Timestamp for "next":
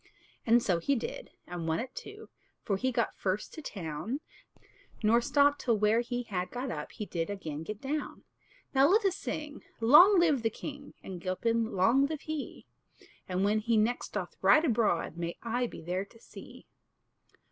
13.77-14.13